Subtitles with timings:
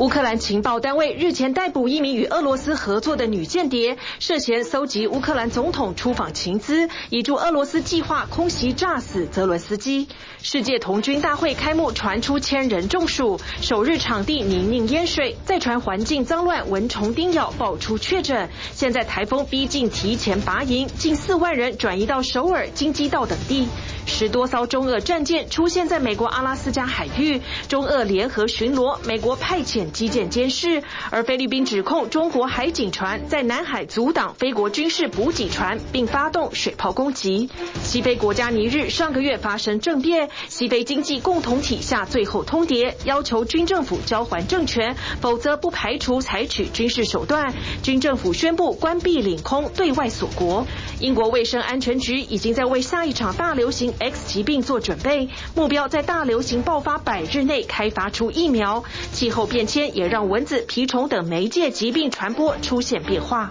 [0.00, 10.08] 乌克兰情报单位日前逮捕一名与俄罗斯合作的女间谍，涉嫌搜集乌克兰总统出访情资，以助俄罗斯计划空袭炸死泽伦斯基。
[10.40, 18.48] 世界童军大会开幕传出千人中暑，首日场地泥泞淹水，再传环境脏乱、蚊虫叮咬，爆出确诊。
[18.72, 23.68] 现在台风逼近，提前拔营，近四万人转移到首尔、京畿道等地。
[24.10, 37.48] 十多艘中俄战舰出现在美国阿拉斯加海域，中俄联合巡逻，美国派遣机舰监视，而菲律宾指控中国海警船在南海阻挡菲国军事补给船，并发动水炮攻击。
[37.82, 47.54] 西非国家尼日上个月发生政变，西非经济共同体下最后通牒，要求军政府交还政权，否则不排除采取军事手段。
[47.82, 50.66] 军政府宣布关闭领空，对外锁国。
[50.98, 58.82] 英国卫生安全局已经在为下一场大流行 X 疾病做准备，目标在大流行爆发百日内开发出疫苗。
[59.12, 63.50] 气候变迁也让蚊子、蜱虫等媒介疾病传播出现变化。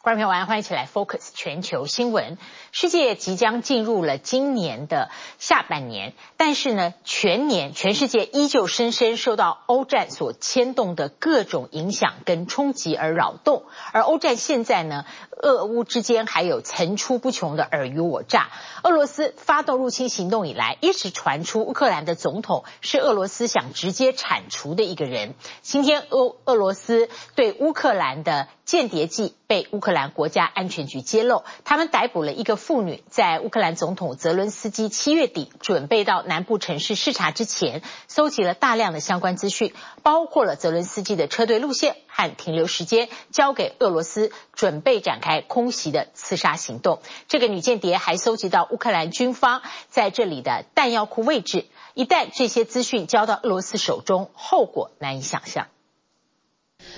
[0.00, 2.38] 观众朋友，欢迎一起来 Focus 全球新闻。
[2.78, 13.62] 世界即将进入了今年的下半年，但是呢，全年全世界依旧深深受到欧战所牵动的各种影响跟冲击而扰动。
[13.92, 18.50] 而欧战现在呢，俄乌之间还有层出不穷的尔虞我诈。
[18.82, 25.32] 俄罗斯发动入侵行动以来，一直传出乌克兰的总统是俄罗斯想直接铲除的一个人。
[25.62, 32.65] 今天，俄俄罗斯对乌克兰的间谍计被乌克兰国家安全局揭露，他们逮捕了一个。
[32.66, 39.72] 妇女在乌克兰总统泽伦斯基七月底准备到南部城市视察之前，搜集了大量的相关资讯，
[40.02, 46.98] 包括了泽伦斯基的车队路线和停留时间，交给俄罗斯，准备展开空袭的刺杀行动。
[47.28, 55.68] 这个女间谍还搜集到乌克兰军方在这里的弹药库位置，一旦这些资讯交到俄罗斯手中，后果难以想象。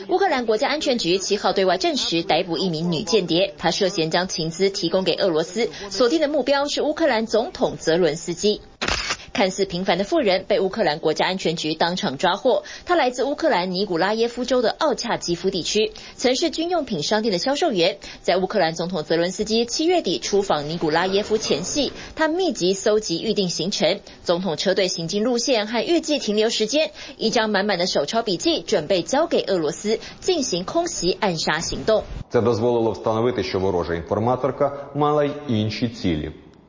[0.08, 8.60] 乌克兰国家安全局七号对外证实逮捕一名女间谍，她涉嫌将情资提供给俄罗斯，锁定的目标是乌克兰总统泽伦斯基。
[9.38, 12.64] 看似平凡的妇人被乌克兰国家安全局当场抓获。
[12.84, 17.98] 她来自乌克兰尼古拉耶夫州的奥恰基夫地区，曾是军用品商店的销售员。
[18.20, 32.02] 在乌克兰总统泽伦斯基七月底出访尼古拉耶夫前夕，他密集搜集预定行程、总统车队行进路线和预计停留时间，一张满满的手抄笔记，准备交给俄罗斯进行空袭暗杀行动。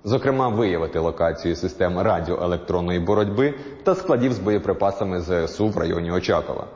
[0.03, 6.67] зокрема виявити локацію систем радіоелектронної боротьби та складів з боєприпасами ЗСУ в районі Очакова.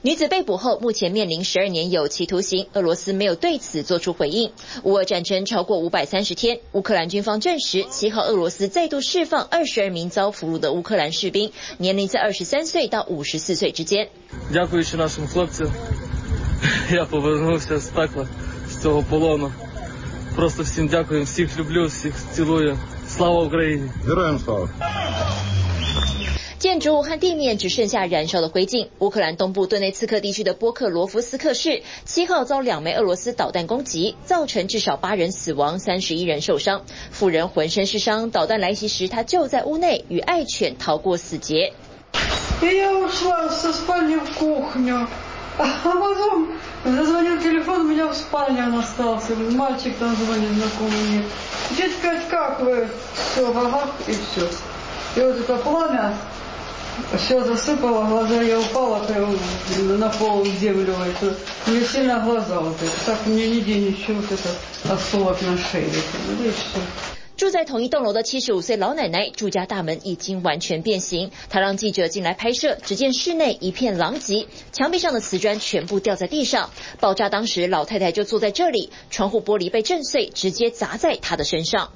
[0.00, 2.66] 女子被捕后，目前面临十二年有期徒刑。
[2.72, 4.52] 俄罗斯没有对此做出回应。
[4.84, 14.08] 乌俄战争超过五百三十天，乌克兰军方证实，七号俄罗斯再度释放二十二名遭俘虏的乌克兰士兵，年龄在二十三岁到五十四岁之间。
[26.58, 28.88] 建筑物和地面只剩下燃烧的灰烬。
[29.00, 36.84] 乌克兰东部顿内茨克地区的波克罗夫斯克市，七号遭两枚俄罗斯导弹攻击，造成至少八人死亡，三十一人受伤。
[37.10, 41.74] 妇人浑身是伤，导弹来袭时，她就在屋内与爱犬逃过死劫。
[45.58, 46.48] А потом
[46.84, 49.34] зазвонил телефон, у меня в спальне он остался.
[49.36, 51.24] Мальчик там звонит, знакомый мне.
[51.70, 52.88] Здесь пять как вы?
[53.14, 54.48] Все, ага, и все.
[55.16, 56.14] И вот это пламя
[57.18, 59.36] все засыпало, глаза я упала прям
[59.98, 61.36] на пол землю это
[61.66, 63.06] Мне сильно глаза вот это.
[63.06, 64.58] Так у мне нигде ничего, вот этот
[64.90, 65.90] осколок на шее.
[66.28, 67.11] Ну и все.
[67.42, 71.32] 住在同一栋楼的七十五岁老奶奶，住家大门已经完全变形。
[71.50, 76.70] 她让记者进来拍摄，只见室内一片狼藉，墙壁上的瓷砖全部掉在地上。
[77.00, 81.90] 爆炸当时，老太太就坐在这里，窗户玻璃被震碎，直接砸在她的身上。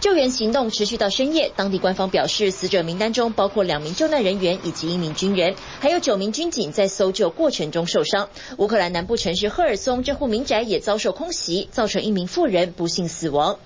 [0.00, 8.28] 救援行动持续到深夜，当地官方表示，死者名单中包括两名救难人员以及一名军人，还有九名军警在搜救过程中受伤。
[8.58, 13.58] 乌克兰南部城市赫尔松这户民宅也遭受空袭，造成一名妇人不幸死亡。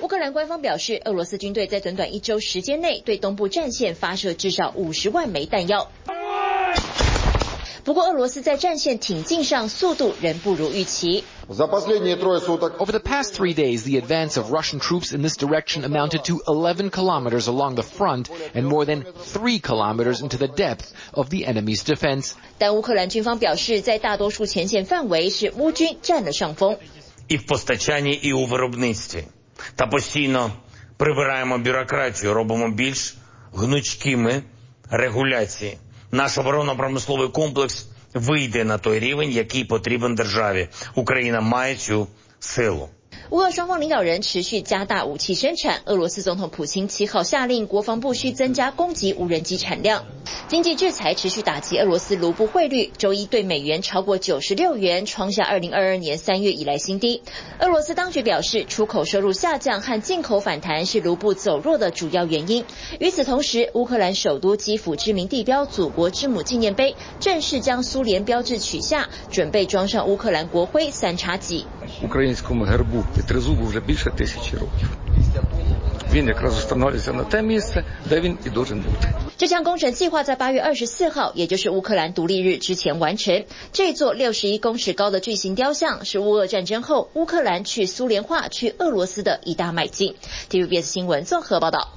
[0.00, 5.90] 乌克兰官方表示，俄罗斯军队在短短一周时间内对东部战线发射至少五十万枚弹药。
[7.84, 11.24] 不过，俄罗斯在战线挺进上速度仍不如预期。
[11.48, 16.90] Over the past three days, the advance of Russian troops in this direction amounted to 11
[16.90, 21.82] kilometers along the front and more than 3 kilometers into the depth of the enemy's
[21.82, 22.34] defense.
[22.58, 26.76] 但乌克兰军方表示，在大多数前线范围是乌军占了上风。
[27.28, 29.24] І в постачанні, і у виробництві.
[29.74, 30.50] Та постійно
[30.96, 33.16] прибираємо бюрократію, робимо більш
[33.54, 34.42] гнучкими
[34.90, 35.78] регуляції.
[36.12, 40.68] Наш оборонно-промисловий комплекс вийде на той рівень, який потрібен державі.
[40.94, 42.08] Україна має цю
[42.40, 42.88] силу.
[43.29, 45.81] 乌俄双方领导人持续加大武器生产。
[45.85, 50.05] 俄罗斯总统普京七号下令国防部需增加攻击无人机产量。
[50.47, 57.23] 经济制裁持续打击俄罗斯卢布汇率，周一对美元超过九十六元，创下二零二二年三月以来新低。
[57.59, 62.65] 俄罗斯当局表示，出口收入下降和进口反弹是卢布走弱的主要原因。
[62.99, 71.65] 与此同时，乌克兰首都基辅知名地标“祖国之母”纪念碑正式将苏联标志取下，准备装上乌克兰国徽三叉戟。
[79.37, 83.45] 这项工程计划在八月二十四号，也就是乌克兰独立日之前完成。
[83.71, 90.15] 这座六十一公尺高的巨型雕像，是乌俄战争后乌克兰去苏联化、去俄罗斯的一大迈进。
[90.49, 91.89] TVBS 新闻综合报道。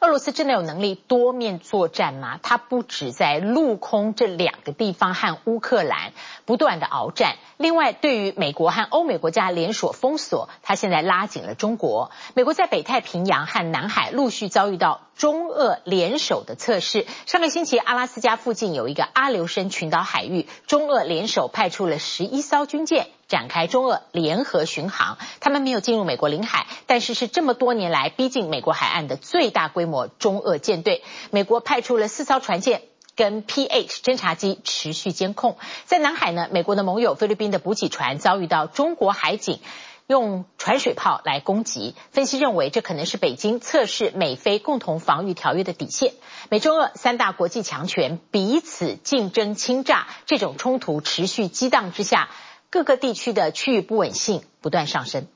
[0.00, 2.38] 俄罗斯真的有能力多面作战吗？
[2.42, 6.12] 它不止在陆空这两个地方和乌克兰
[6.44, 7.36] 不断的鏖战。
[7.56, 12.10] 另外，对于美国和欧美国家联手封锁，它现在拉紧了中国。
[12.34, 17.06] 美国在北太平洋和南海陆续遭遇到中俄联手的测试。
[17.24, 25.18] 上个星期，阿拉斯加附近有一个阿留申群岛海域，中俄联手派出了十一艘军舰，展开中俄联合巡航。
[25.40, 31.02] 他们没有进入美国领海，但是是这么多年来逼近美国海岸的最大规模中俄舰队。
[31.30, 32.82] 美国派出了四艘船舰。
[33.18, 35.56] 跟 PH 侦察机持续监控，
[35.86, 39.60] 在南海呢，美国的盟友菲律宾的补给船遭遇到中国海警
[40.06, 41.94] 用船水炮来攻击。
[42.10, 46.12] 分析认为，这可能是北京测试美菲共同防御条约的底线。
[46.50, 52.28] 美中俄三大国际强权彼此竞争侵诈，这种冲突持续激荡之下，
[52.70, 55.26] 各个地区的区域不稳性不断上升。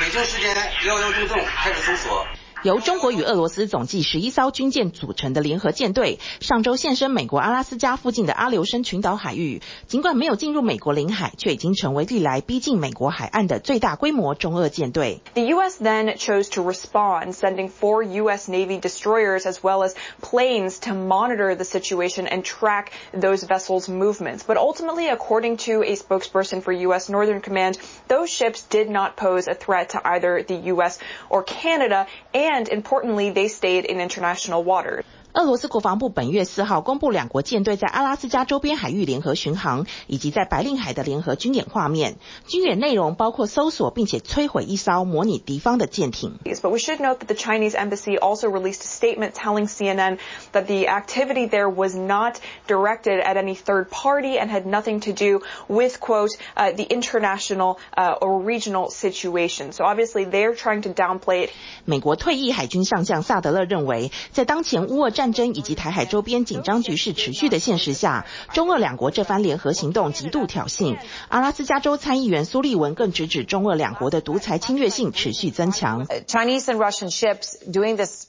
[0.00, 0.54] 北京时间
[0.86, 2.26] 幺幺中正开始搜索。
[2.63, 9.61] 由中国与俄罗斯总计十一艘军舰组成的联合舰队，上周现身美国阿拉斯加附近的阿留申群岛海域。
[9.85, 15.19] 尽管没有进入美国领海，却已经成为历来逼近美国海岸的最大规模中俄舰队。
[15.33, 15.83] The U.S.
[15.83, 18.49] then chose to respond, sending four U.S.
[18.49, 24.43] Navy destroyers as well as planes to monitor the situation and track those vessels' movements.
[24.47, 27.09] But ultimately, according to a spokesperson for U.S.
[27.09, 27.77] Northern Command,
[28.07, 30.97] those ships did not pose a threat to either the U.S.
[31.29, 32.07] or Canada.
[32.33, 35.04] And and importantly, they stayed in international waters.
[35.37, 42.17] 俄罗斯国防部本月四号公布两国舰队在阿拉斯加周边海域联合巡航，以及在白令海的联合军演画面。
[42.45, 46.37] 军演内容包括搜索并且摧毁一艘模拟敌方的舰艇。
[46.45, 50.19] But we should note that the Chinese embassy also released a statement telling CNN
[50.51, 52.35] that the activity there was not
[52.67, 57.79] directed at any third party and had nothing to do with, quote, uh, the international
[57.97, 59.71] uh, or regional situation.
[59.71, 61.49] So obviously they're trying to downplay it.
[61.85, 70.97] 美国退役海军上将萨德勒认为，在当前乌俄战 争以及台海周边紧张局势持续的现实下，中俄两国这番联合行动极度挑衅。
[71.29, 76.05] 阿拉斯加州参议员苏利文更直指中俄两国的独裁侵略性持续增强。
[76.27, 78.27] Chinese and Russian ships doing this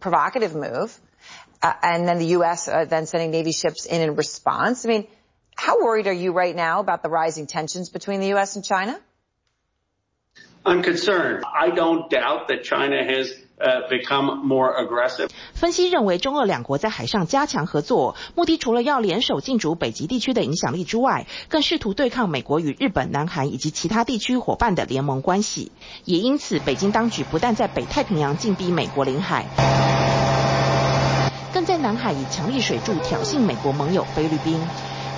[0.00, 0.90] provocative move,
[1.60, 2.66] and then the U.S.
[2.66, 4.84] then sending Navy ships in in response.
[4.84, 5.06] I mean,
[5.54, 8.56] how worried are you right now about the rising tensions between the U.S.
[8.56, 8.98] and China?
[10.64, 11.44] I'm concerned.
[11.44, 13.32] I don't doubt that China has
[13.89, 15.29] become more aggressive.
[15.53, 25.71] 分析认为，中俄两国在海上加强合作，目的除了要联手进驻北极地区的影响力之外，更试图对抗美国与日本、南韩以及其他地区伙伴的联盟关系。
[26.05, 29.45] 也因此，北京当局不但在北太平洋进逼美国领海，
[31.53, 34.59] 更在南海以强力水柱挑衅美国盟友菲律宾。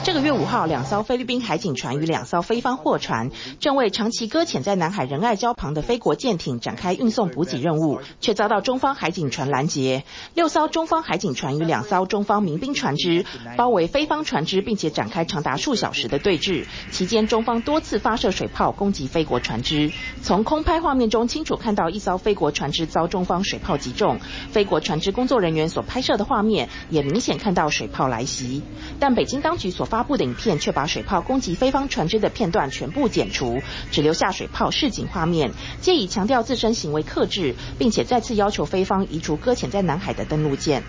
[0.04, 3.32] 这个月五号，两艘菲律宾海警船与两艘菲方货船
[3.62, 10.04] 正为长期搁浅在南海仁爱礁旁的菲国舰艇展开运送补给任务，却遭到中方海警船拦截。
[10.34, 16.66] 六艘中方海警船与两艘中方民兵船只包围菲方船只，并且展开长达数小时的对峙。
[16.92, 19.94] 期间，中方多次发射水炮攻击菲国船只。
[20.22, 24.20] 从空拍画面中清楚看到一艘菲国船只遭中方水炮击中，
[24.52, 28.62] 菲国船只工作人员所拍摄的画面也明显看到水炮来袭。
[29.00, 40.82] 但北京当局所发布的影片却把水炮攻击菲方船只的片段全部剪除，只留下水炮示警画面，借以强调自身行为克制，并且再次要求菲方移除搁浅在南海的登陆舰。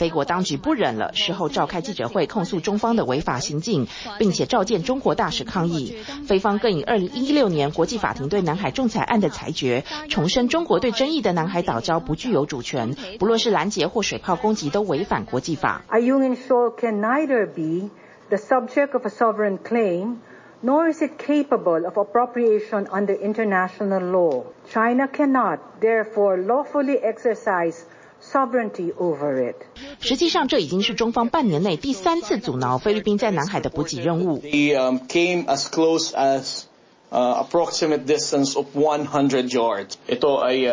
[0.00, 3.86] 菲国当局不忍了，事后召开记者会控诉中方的违法行径，
[4.18, 5.94] 并且召见中国大使抗议。
[6.26, 15.82] 菲方更以二零一六年国际法庭对南海仲裁案的裁决，重申中国对争议的南海岛礁不具有主权，不论是拦截或水炮攻击都违反国际法。
[15.90, 17.90] Ayungin Shoal can neither be
[18.30, 20.14] the subject of a sovereign claim,
[20.62, 24.44] nor is it capable of appropriation under international law.
[24.72, 27.84] China cannot, therefore, lawfully exercise
[28.32, 29.56] Sovereignty over it.
[30.00, 34.38] 实际上，这已经是中方半年内第三次阻挠菲律宾在南海的补给任务。
[34.38, 34.74] They
[35.08, 36.62] came as close as
[37.10, 39.96] approximate distance of 100 yards.
[40.06, 40.68] Ito ay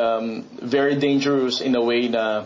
[0.62, 2.46] very dangerous in a way na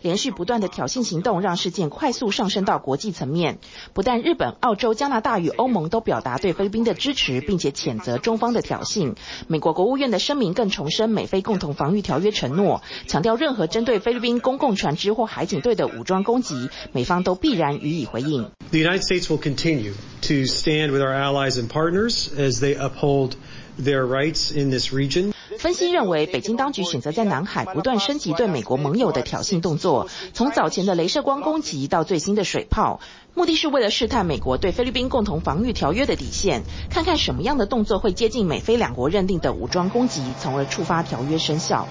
[0.00, 3.58] 连续不断的挑衅行动让事件快速上升到国际层面。
[3.92, 9.14] 不但日本、澳洲、加拿大与欧盟都表达对菲律宾的支持，并且谴责中方的挑衅。
[9.46, 18.50] 美国国务院的声明更重申美菲共同防御条约承诺，强调任何针对菲律宾公共船只或海警队的武装攻击，美方都必然予以回应。
[18.70, 23.32] The United States will continue to stand with our allies and partners as they uphold
[23.78, 25.32] their rights in this region.
[25.58, 33.00] 分析认为，北京当局选择在南海不断升级对美国盟友的挑衅动作，从早前的镭射光攻击到最新的水炮，
[33.34, 41.88] 目的是为了试探美国对菲律宾共同防御条约的底线，看看什么样的动作会接近美菲两国认定的武装攻击，从而触发条约生效。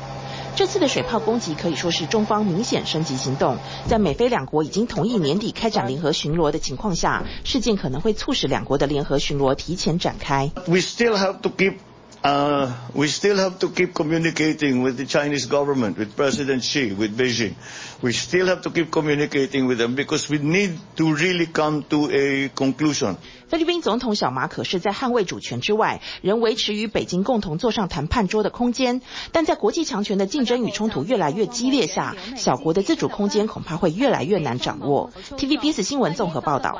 [0.57, 10.51] 这次的水炮攻击可以说是中方明显升级行动，在美菲两国已经同意年底开展联合巡逻的情况下，事件可能会促使两国的联合巡逻提前展开。
[10.65, 11.75] We still have to keep
[12.23, 17.15] Uh, we still have to keep communicating with the Chinese government, with President Xi, with
[17.15, 17.53] Beijing.
[17.99, 22.11] We still have to keep communicating with them because we need to really come to
[22.11, 23.15] a conclusion.
[23.49, 29.01] 菲律宾总统小马可是在捍卫主权之外，仍维持与北京共同坐上谈判桌的空间。
[29.31, 35.11] 但在国际强权的竞争与冲突越来越激烈下，小国的自主空间恐怕会越来越难掌握。
[35.37, 36.77] TVBS 新闻综合报道。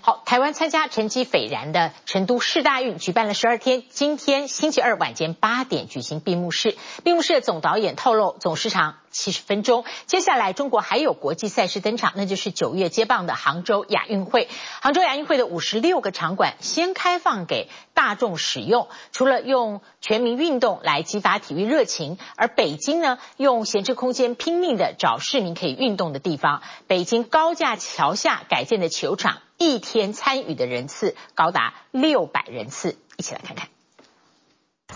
[0.00, 6.76] 好，台湾参加成绩斐然的成都市大运举办了十二天，今天星期二晚间八点举行闭幕式。
[7.04, 8.96] 闭幕式的总导演透露，总时长。
[9.10, 14.48] 七十分钟，接下来中国还有国际赛事登场，那就是九月接棒的杭州亚运会。
[14.80, 26.62] 杭州亚运会的五十六个场馆先开放给大众使用，除了用全民运动来激发体育热情，而北京呢，用闲置空间拼命的找市民可以运动的地方。
[26.86, 33.68] 北京高架桥下改建的球场，一天参与的人次高达六百人次，一起来看看。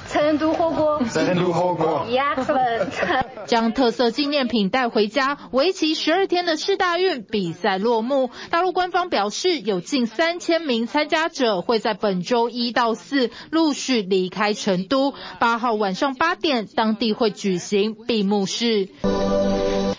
[0.09, 3.25] 成都火锅，成都火锅，Excellent。
[3.47, 8.31] 将特色纪念品带回家，为期十二天的世大运比赛落幕。
[8.51, 15.13] 大陆官方表示，有近三千名参加者会在本周一到四陆续离开成都。
[15.39, 18.89] 八号晚上八点，当地会举行闭幕式。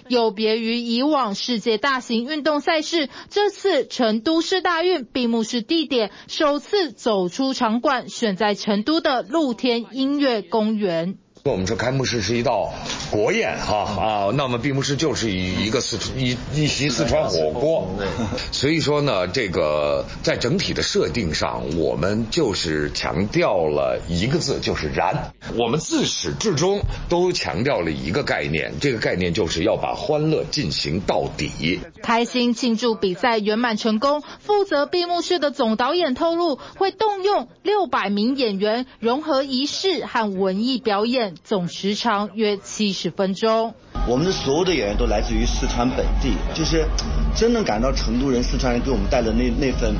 [0.08, 11.18] 有别于以往世界大型运动赛事，这次成都市大运闭幕式地点首次走出场馆，选在成都的露天音乐公园。
[11.46, 12.74] 我们说开幕式是一道
[13.12, 17.86] 国宴哈啊，那么闭幕式就是一一个四川一一席四川火锅，
[18.54, 25.34] 所以说呢，这个在整体的设定上，我们就是强调了一个字，就是燃。
[25.58, 31.82] 我们自始至终都强调了一个概念，这个概念就是要把欢乐进行到底。
[32.02, 41.33] 开心庆祝比赛圆满成功，负责闭幕式的总导演透露，会动用六百名演员，融合仪式和文艺表演。
[41.44, 43.74] 总时长约七十分钟。
[44.08, 46.86] 我们的所有的演员都来自于四川本地，就是
[47.36, 49.96] 真能感到成都人、四川人给我们带的那那份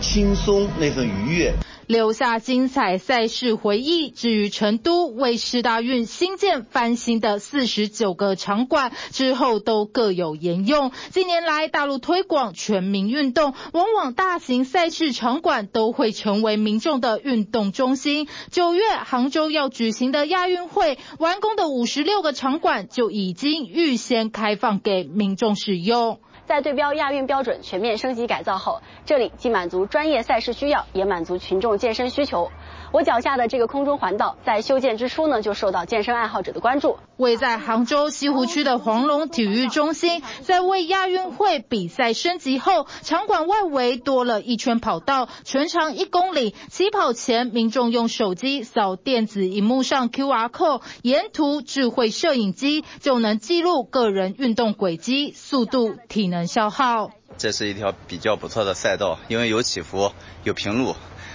[0.00, 1.52] 轻松、那份愉悦。
[1.92, 4.08] 留下精彩赛事回忆。
[4.10, 10.90] 至于成都为世大运新建翻新的四十九个场馆，之后都各有沿用。
[11.10, 18.26] 近年来，大陆推广全民运动，往往大型赛事场馆都会成为民众的运动中心。
[18.50, 26.20] 九月杭州要举行的亚运会，完工的五十六个场馆就已经预先开放给民众使用。
[26.52, 32.50] 在对标亚运标准全面升级改造后，这里既满足专业赛事需要，也满足群众健身需求。
[32.92, 36.98] 我脚下的这个空中环道，在修建之初呢，就受到健身爱好者的关注。
[37.16, 46.54] 位在杭州西湖区的黄龙体育中心，在为亚运会比赛升级后，场馆外围多了一圈跑道，全长一公里。
[46.68, 57.10] 起跑前，民众用手机扫电子荧幕上 QR code，沿途智慧摄影机就能记录个人运动轨迹、速度、体能消耗。
[57.38, 60.12] 这是一条比较不错的赛道，因为有起伏，
[60.44, 60.94] 有平路。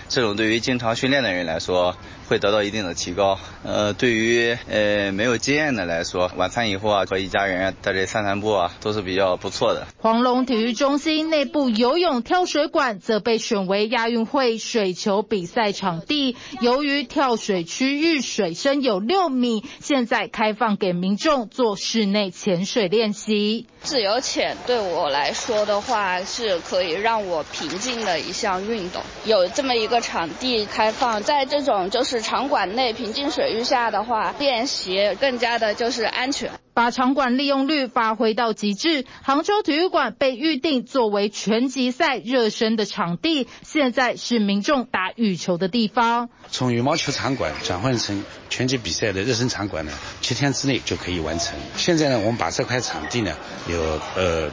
[0.09, 1.95] 这种对于经常训练的人来说，
[2.27, 3.37] 会得到一定的提高。
[3.63, 9.85] 呃，对于呃没有经验的来说，晚餐以后啊，和一家人在这散散步啊，都是比较不错的。
[9.97, 16.37] 黄龙体育中心内部游泳跳水馆则被选为亚运会水球比赛场地。
[16.61, 23.67] 由于跳水区域水深有六米，现在开放给民众做室内潜水练习。
[23.87, 29.01] 自由潜对我来说的话，是可以让我平静的一项运动。
[29.23, 30.01] 有这么一个。
[30.07, 36.51] 场地开放，在这种就是场馆内平静水域下的话，练习更加的就是安全。
[36.77, 46.29] 把场馆利用率发挥到极致，杭州体育馆被预定作为拳击赛热身的场地，现在是民众打羽球的地方。
[46.51, 49.91] 从羽毛球场馆转换成拳击比赛的热身场馆呢，
[50.21, 51.57] 七天之内就可以完成。
[51.75, 53.35] 现在呢，我们把这块场地呢，
[53.67, 54.51] 有呃。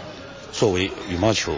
[0.65, 1.53] 作为羽毛球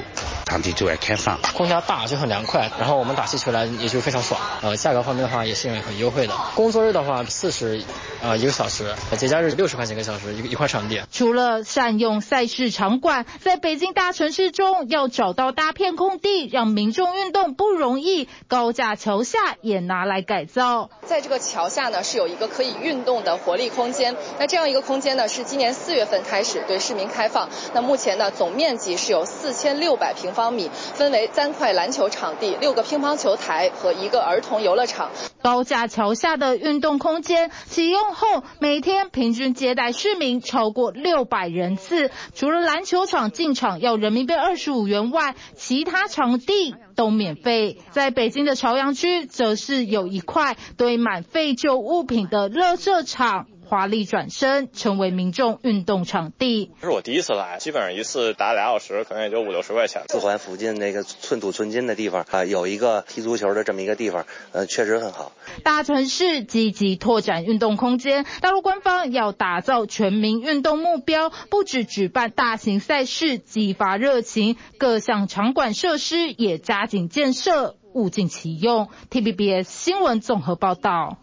[0.46, 4.40] 场地对外开放，空调大就很凉快，然后我们打气球来也就非常爽。
[4.62, 6.34] 呃，价格方面的话也是很优惠的。
[6.56, 7.80] 工作日的话四十
[8.20, 11.00] 呃一个小时，节假日六十块钱一个小时一一块场地。
[11.12, 20.90] 除了善用赛事场馆，在北京大城市中要找到大片空地让民众运动不容易，高架桥下也拿来改造。
[21.04, 28.95] 在这个桥下呢是有一个可以运动的活力空间，那这样一个空间呢是今年四月份开始对市民开放，那目前呢总面积。
[28.96, 35.10] 是有四千六百平方米，分为三块篮球场地、六个乒乓球台和一个儿童游乐场。
[35.42, 42.10] 高架桥下的运动空间启用后，每天平均接待市民超过六百人次。
[42.34, 47.78] 除了篮球场进场要人民币二十五元外，其他场地都免费。
[47.90, 53.46] 在北京的朝阳区，则是有一块堆满废旧物品的垃圾场。
[53.68, 56.71] 华丽转身，成为民众运动场地。
[56.80, 60.04] 这是我第一次来，基本上一次打俩小时，可能也就五六十块钱。
[60.08, 65.32] 四环附近那个寸土寸金的地方啊，有一个踢足球的这么一个地方，呃，确实很好。
[65.64, 78.88] 大城市积极拓展运动空间，大陆官方要打造全民运动目标，不止举办大型赛事，激发热情，各项场馆设施也加紧建设，物尽其用。
[79.10, 81.19] TVBS 新闻综合报道。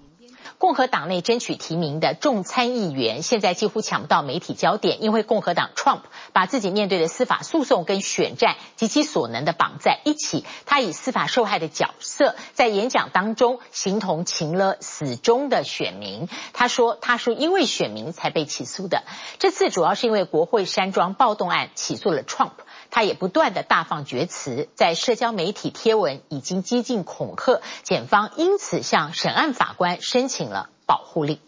[0.63, 10.45] 共和党内争取提名的众参议员现在几乎抢不到媒体焦点，因为共和党 Trump 把自己面对的司法诉讼跟选战及其所能的绑在一起。
[10.65, 16.30] 他以司法受害的角色在演讲当中形同擒了死忠的选民。
[16.54, 19.04] 他说：“他说因为选民才被起诉的，
[19.39, 22.52] 这次主要是因为国会山庄暴动案起诉了 Trump。
[22.89, 30.53] 他也不断的大放厥词，在社交媒体贴文已经几近恐吓，检方因此向审案法官申请
[30.86, 31.39] 保护力。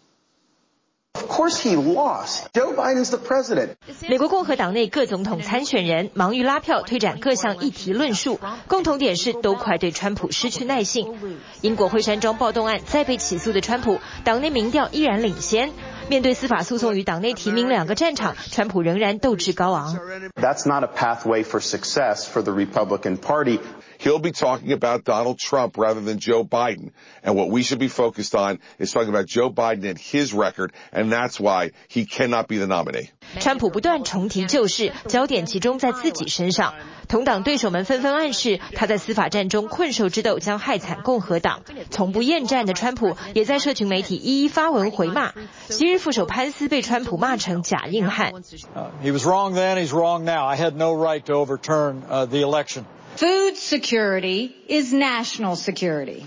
[1.14, 2.48] Of course he lost.
[2.52, 3.70] Joe Biden's the president.
[4.06, 11.40] 美国共和党内各总统参选人忙于拉票，推展各项议题论述，共同点是都快对川普失去耐性。
[11.62, 15.72] 英国惠山庄暴动案再被起诉的川普，党内民调依然领先。
[16.08, 19.98] 面对司法诉讼与党内提名两个战场，川普仍然斗志高昂。
[20.34, 23.58] That's not a pathway for success for the Republican Party.
[23.99, 26.91] He'll be talking about Donald Trump rather than Joe Biden.
[27.23, 30.71] And what we should be focused on is talking about Joe Biden and his record,
[30.91, 33.09] and that's why he cannot be the nominee.
[33.39, 36.73] 川普不断重提旧事，焦点集中在自己身上。
[37.07, 41.61] 同党对手们纷纷暗示，他在司法战中困兽之斗将害惨共和党。
[41.89, 45.33] 从不厌战的川普也在社群媒体一一发文回骂。
[45.69, 48.31] 昔日副手潘斯被川普骂成假硬汉。
[48.31, 50.45] Uh, he was wrong then, he's wrong now.
[50.45, 52.85] I had no right to overturn uh, the election.
[53.17, 56.25] Food security is national security.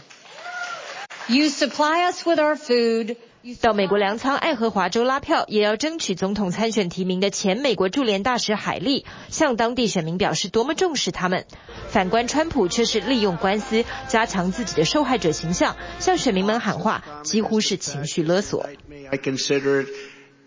[1.29, 3.17] You supply us with our food
[3.61, 11.47] 到美国粮仓爱荷华州拉票，也要争取总统参选提名的前美国驻联大使海利，向当地选民表示多么重视他们。
[11.89, 18.67] 反观川普却是利用官司加强自己的受害者形象，向选民们喊话，几乎是情绪勒索。
[19.11, 19.89] I consider it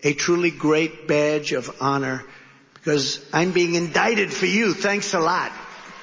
[0.02, 2.22] a truly great badge of honor
[2.82, 4.72] because I'm being indicted for you.
[4.74, 5.50] Thanks a lot.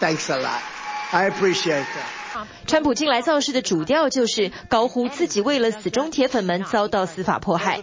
[0.01, 0.61] Thanks a lot.
[1.13, 2.47] I appreciate that.
[2.67, 7.83] 川普近来造势的主调就是高呼自己为了死忠铁粉们遭到司法迫害，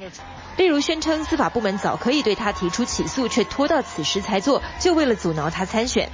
[0.57, 6.09] 例如宣称司法部门早可以对他提出起诉，却拖到此时才做，就为了阻挠他参选。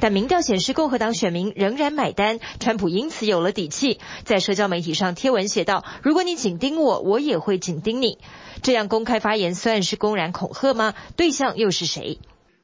[0.00, 8.18] 但民调显示共和党选民仍然买单，川普因此有了底气，在社交媒体上贴文写道：“如果你紧盯我，我也会紧盯你。”
[8.62, 10.94] 这样公开发言算是公然恐吓吗？
[11.16, 12.20] 对象又是谁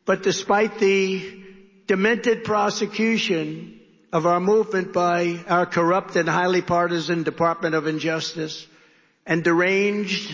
[0.06, 1.43] ？But despite the
[1.86, 3.80] demented prosecution.
[4.14, 8.64] of our movement by our corrupt and highly partisan Department of Injustice
[9.26, 10.32] and deranged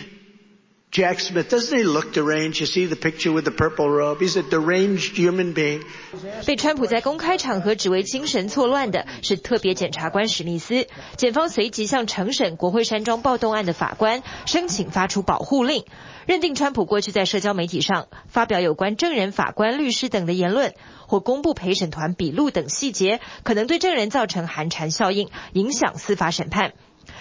[0.91, 1.47] Jack Smith.
[1.47, 2.59] Doesn't he look deranged?
[2.59, 4.19] You see the picture with the purple robe?
[4.19, 5.83] He's a deranged human being.
[6.45, 10.87] 被川普在公开场合指为精神错乱的是特别检察官史密斯。
[11.15, 15.85] 检方随即向承审国会山庄暴动案的法官申请发出保护令，
[16.25, 20.73] 认定川普过去在社交媒体上发表有关证人、法官、律师等的言论。
[21.07, 26.71] 或公布陪审团笔录等细节，可能对证人造成寒蝉效应，影响司法审判。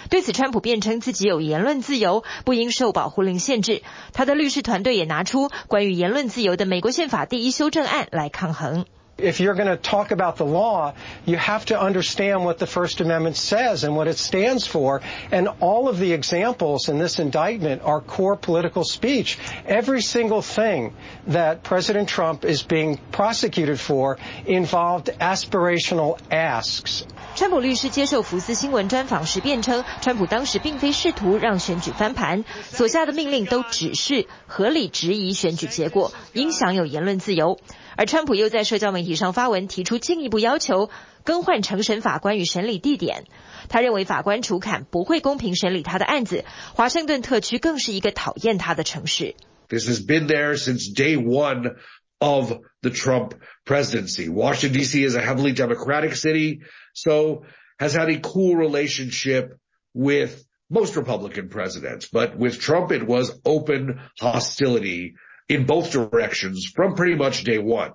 [0.08, 3.82] 对此，川普辩称自己有言论自由，不应受保护令限制。
[4.12, 8.86] 他的律师团队也拿出关于言论自由的美国宪法第一修正案来抗衡。
[9.19, 10.93] If you're going to talk about the law,
[11.25, 15.01] you have to understand what the First Amendment says and what it stands for.
[15.31, 19.37] And all of the examples in this indictment are core political speech.
[19.65, 20.93] Every single thing
[21.27, 27.05] that President Trump is being prosecuted for involved aspirational asks.
[27.35, 37.57] 川普律师接受福斯新闻专访时辩称，川普当时并非试图让选举翻盘，所下的命令都只是合理质疑选举结果，应享有言论自由。
[37.99, 40.89] 而川普又在社交媒体上发文提出进一步要求，
[41.23, 43.25] 更换承审法官与审理地点。
[43.69, 49.35] 他认为法官楚坎不会公平审理他的案子，华盛顿特区更是一个讨厌他的城市。
[49.67, 51.75] This has been there since day one
[52.19, 53.33] of the Trump
[53.65, 54.29] presidency.
[54.29, 55.03] Washington D.C.
[55.03, 56.61] is a heavily Democratic city,
[56.93, 57.43] so
[57.79, 59.57] has had a cool relationship
[59.93, 62.07] with most Republican presidents.
[62.11, 65.15] But with Trump, it was open hostility.
[65.50, 67.94] In both directions from pretty much day one.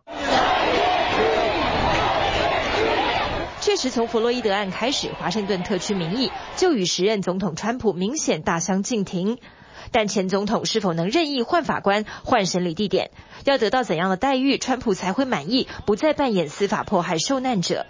[3.62, 9.38] 确实，从弗洛伊德案开始，华盛顿特区民意就与时任总统川普明显大相径庭。
[9.92, 13.12] 但前总统是否能任意换法官、换审理地点，
[13.46, 17.86] 要得到怎样的待遇，川普才会满意，不再扮演司法迫害受难者？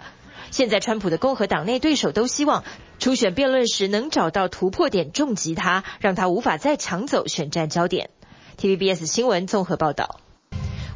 [0.52, 2.62] 现在，川普的共和党内对手都希望
[3.00, 8.10] 初选辩论时能找到突破点，重击他，让他无法再抢走选战焦点。
[8.58, 10.18] TVBS 新闻综合报道，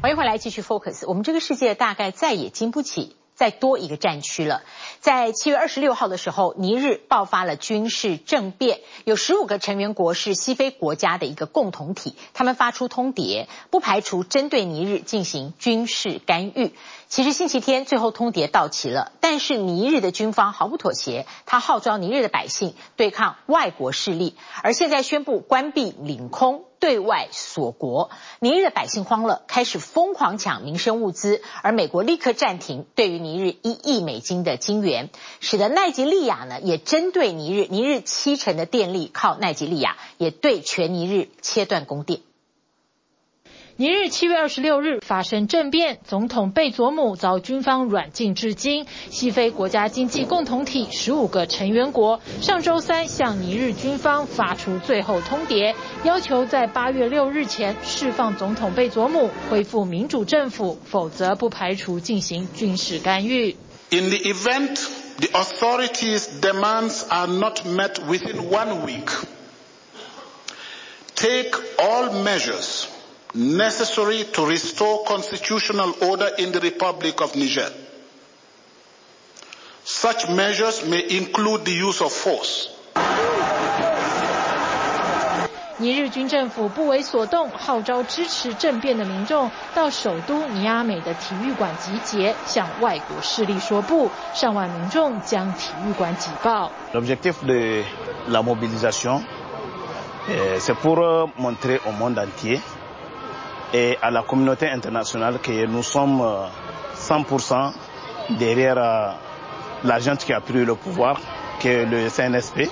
[0.01, 1.07] 欢迎回来继续 Focus。
[1.07, 4.63] 我们这个世界大概再也经不起再多一个战区了。
[4.99, 16.73] 在七月二十六号的时候，尼日爆发了军事政变，有十五个成员国是西非国家的一个共同体，他们发出通牒，不排除针对尼日进行军事干预。
[17.09, 26.65] 其实星期天最后通牒到期了，但是尼日的军方毫不妥协，他号召尼日的百姓对抗外国势力，而现在宣布关闭领空。
[26.81, 42.21] 对外锁国，尼日的百姓慌了，开始疯狂抢民生物资，而美国立刻暂停对于尼日一亿美金的金援，使得奈及利亚呢也针对尼日，尼日七成的电力靠奈及利亚，也对全尼日切断供电。
[43.77, 48.85] 尼日七月二十六日发生政变，总统贝佐姆遭军方软禁至今。
[49.09, 63.55] 西非国家经济共同体十五个成员国上周三向尼日军方发出最后通牒，要求在八月六日前释放总统贝佐姆，恢复民主政府，否则不排除进行军事干预。
[63.89, 64.79] In the event
[65.17, 69.09] the authorities' demands are not met within one week,
[71.15, 72.80] take all measures.
[73.33, 77.71] Necessary to restore constitutional order in the Republic of Niger.
[79.83, 82.69] Such measures may include the use of force.
[85.77, 94.11] 尼日军政府不为所动，号召支持政变的民众到首都尼亚美的体育馆集结，向外国势力说不。
[94.35, 96.71] 上万民众将体育馆挤爆。
[96.93, 97.83] L'objectif de
[98.29, 99.23] la mobilisation,
[100.59, 100.99] c'est pour
[101.35, 102.61] montrer au monde entier.
[103.72, 106.22] et à la communauté internationale que nous sommes
[106.96, 107.72] 100%
[108.38, 108.76] derrière
[109.84, 111.20] la junte qui a pris le pouvoir,
[111.60, 112.70] que le CNSP.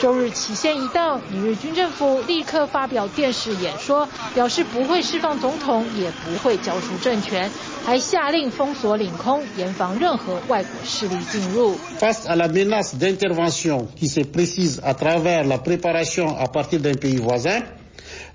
[0.00, 7.48] 周日期限一到，尼日军政府立刻发表电视演说，表示不会释放总统，也不会交出政权，
[7.86, 11.76] 还下令封锁领空，严防任何外国势力进入。
[12.00, 17.18] Face à la menace d'intervention qui se précise à travers la préparation à partir d'un pays
[17.18, 17.62] voisin,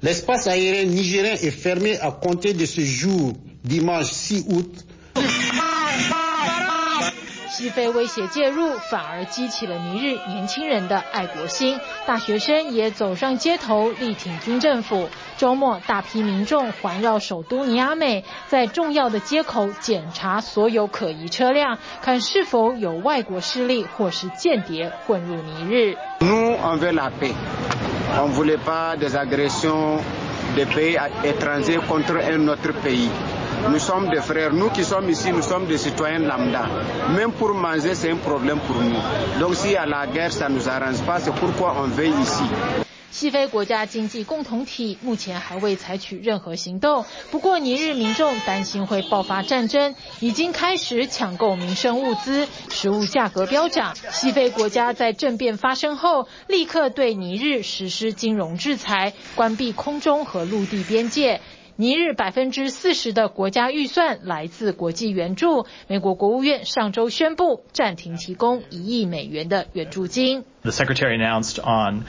[0.03, 3.33] L'espace aérien nigérien est fermé à compter de ce jour,
[3.65, 4.85] dimanche 6 août.
[7.49, 11.79] 西非威胁介入，反而激起了尼日年轻人的爱国心。
[12.07, 15.09] 大学生也走上街头力挺军政府。
[15.37, 25.97] 周末，大批民众环绕首都尼亚美，在重要的街口检查所有可疑车辆，看是否有外国势力或是间谍混入尼日。
[26.21, 27.35] Nous, on veut la paix.
[28.20, 29.98] On voulait pas des agressions
[30.57, 33.09] de pays étrangers contre un autre pays.
[33.70, 34.53] Nous sommes des frères.
[34.53, 36.66] Nous qui sommes ici, nous sommes des citoyens lambda.
[37.16, 39.40] Même pour manger, c'est un problème pour nous.
[39.40, 41.20] Donc s'il y a la guerre, ça nous arrange pas.
[41.20, 42.44] C'est pourquoi on veille ici.
[43.12, 53.94] 西非国家经济共同体目前还未采取任何行动，不过尼日民众担心会爆发战争，已经开始抢购民生物资，食物价格飙涨。
[54.11, 61.42] 西非国家在政变发生后，立刻对尼日实施金融制裁，关闭空中和陆地边界。
[61.77, 70.44] 尼日百分之四十的国家预算来自国际援助，美国国务院上周宣布暂停提供一亿美元的援助金。
[70.62, 72.05] The Secretary announced on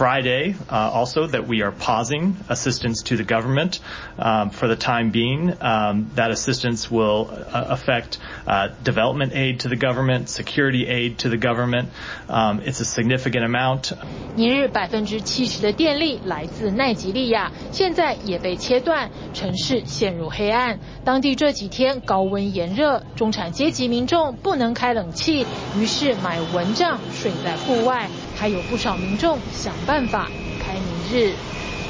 [0.00, 3.80] Friday uh, also that we are pausing assistance to the government
[4.18, 5.52] um, for the time being.
[5.60, 11.28] Um, that assistance will uh, affect uh, development aid to the government, security aid to
[11.28, 11.88] the government.
[12.28, 13.92] Um, it's a significant amount.
[14.34, 20.78] 尼日百分之七十的电力来自奈及利亚，现在也被切断，城市陷入黑暗。
[21.04, 25.46] 当地这几天高温炎热，中产阶级民众不能开冷气，
[25.78, 28.08] 于是买蚊帐睡在户外。
[28.41, 31.35] 还有不少民众想办法离开尼日。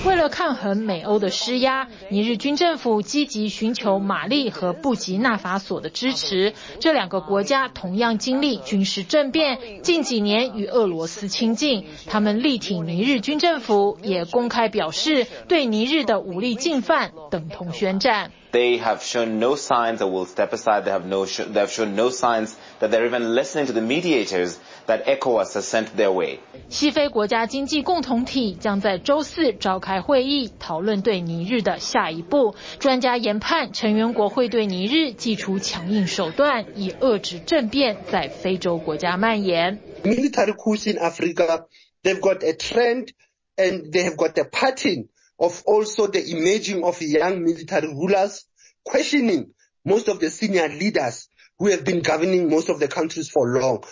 [0.06, 6.54] 为了抗衡美欧的施压，尼日军政府积极寻求马利和布吉纳法索的支持。
[6.82, 11.86] 这两个国家同样经历军事政变，近几年与俄罗斯亲近。
[12.08, 18.32] 他们力挺尼日军政府，也公开表示对尼日的武力进犯等同宣战。
[18.52, 20.84] They have shown no signs that will step aside.
[20.84, 22.50] They have no, they have shown no signs
[22.82, 24.56] that they're even listening to the mediators
[24.91, 26.39] that ECOWAS has sent their way.
[26.69, 32.55] 西非国家经济共同体将在周四召开会议，讨论对尼日的下一步。
[32.79, 39.81] 专家研判，成员国会对尼日祭出强硬手段，以遏制政变在非洲国家蔓延。
[40.03, 41.67] Military coups in Africa,
[42.03, 43.09] they've got a trend
[43.57, 45.09] and they have got a pattern.
[45.39, 48.47] Of also the emerging of young military rulers
[48.83, 49.49] questioning
[49.85, 53.85] most of the senior leaders who have been governing most of the countries for long.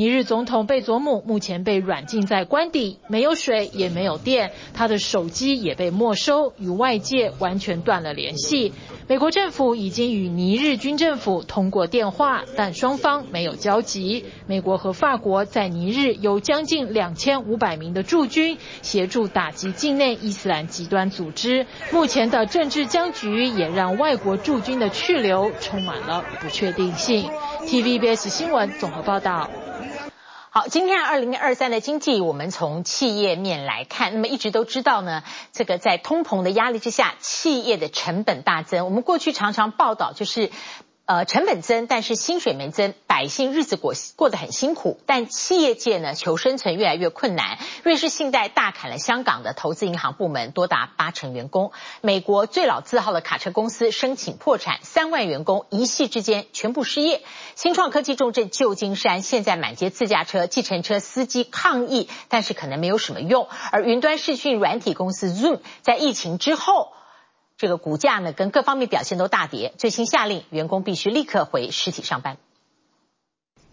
[0.00, 8.72] 尼日总统贝佐姆目前被软禁在官邸，没有水也没有电，他的手机也被没收，与外界完全断了联系。
[9.08, 14.24] 美国政府已经与尼日军政府通过电话，但双方没有交集。
[14.46, 21.66] 美国和法国在尼日有将近两千五百名的驻军，协助打击境内伊斯兰极端组织。
[21.92, 27.28] 目前的政治僵局也让外国驻军的去留充满了不确定性。
[27.66, 29.50] TVBS 新闻综合报道。
[30.52, 34.12] 好，今天二零二三的经济，我们从企业面来看。
[34.12, 38.84] 那么一直都知道呢，这个在通膨的压力之下，企业的成本大增。
[38.84, 40.50] 我们过去常常报道就是。
[41.10, 45.00] 呃，成本增，但是薪水没增，百姓日子过过得很辛苦。
[45.06, 47.58] 但企业界呢，求生存越来越困难。
[47.82, 51.72] 瑞士信贷大砍了香港的投资银行部门多达八成员工。
[52.00, 57.22] 美国最老字号的卡车公司申请破产，三万员工一夕之间全部失业。
[57.56, 63.48] 新创科技重镇旧金山现在满街自驾车、计程车司机抗议，但是可能没有什么用。
[63.72, 66.92] 而云端视讯软体公司 Zoom 在疫情之后。
[67.60, 72.38] 这个股价呢，跟各方面表现都大跌，最新下令员工必须立刻回实体上班。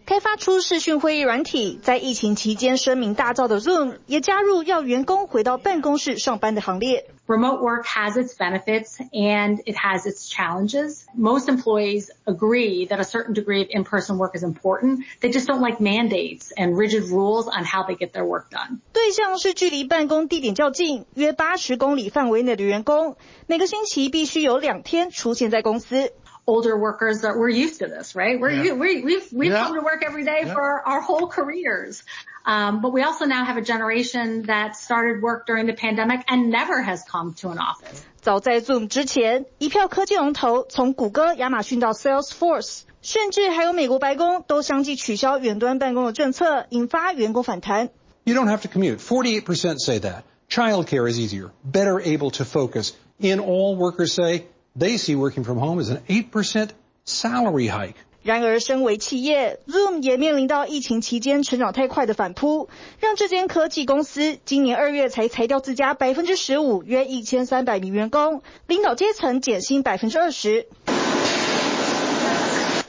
[0.08, 7.08] 开发出视讯会议软体，在疫情期间声名大噪的 Zoom 也加入要员工回到办公室上班的行列。
[7.28, 11.04] Remote work has its benefits and it has its challenges.
[11.13, 15.02] Most employees agree that a certain degree of in-person work is important.
[15.20, 18.80] They just don't like mandates and rigid rules on how they get their work done.
[18.93, 26.13] 对象是距离办公地点较近，约八十公里范围内的员工，每个星期必须有两天出现在公司。
[26.47, 28.40] older workers that we're used to this, right?
[28.40, 28.73] We're, yeah.
[28.73, 29.62] we, we've, we've yeah.
[29.64, 30.55] come to work every day yeah.
[30.55, 32.03] for our whole careers.
[32.45, 36.51] Um, but we also now have a generation that started work during the pandemic and
[36.51, 38.03] never has come to an office.
[38.21, 47.90] 早在 Zoom 之前，一票科技龙头从谷歌、亚马逊到 Salesforce，甚至还有美国白宫都相继取消远端办公的政策，引发员工反弹。
[48.25, 48.99] You don't have to commute.
[48.99, 50.23] 48% say that.
[50.49, 52.92] Childcare is easier, better able to focus.
[53.18, 54.47] In all, workers say
[54.78, 56.70] they see working from home as an 8%
[57.06, 57.96] salary hike.
[58.24, 62.68] 然而，身为企业，Zoom 也面临到疫情期间成长太快的反扑，
[63.00, 70.68] 让这间科技公司今年二月才裁掉自家百分之十五，约一千三百名员工，领导阶层减薪百分之二十。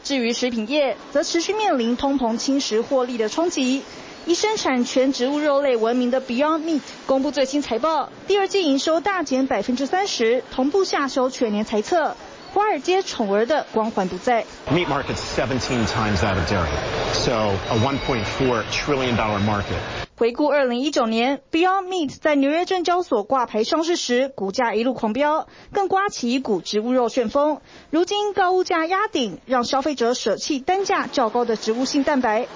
[0.02, 3.82] 至于食品业，则持续面临通膨侵蚀获利的冲击。
[4.28, 12.14] 以生产全植物肉类闻名的 Beyond Meat 公布最新财报，第二季营收大减百分之三十，同步下修全年财测。
[12.52, 14.44] 华尔街宠儿的光环不在。
[14.70, 16.68] Meat market's 17 times that of dairy,
[17.14, 19.80] so a 1.4 trillion dollar market.
[20.18, 27.62] 回顾二零一九年，Beyond Meat 在纽约证交所挂牌上市时，股价一路狂飙，更刮起一股植物肉旋风。
[27.88, 32.46] 如今高物价压顶，让消费者舍弃单价较高的植物性蛋白。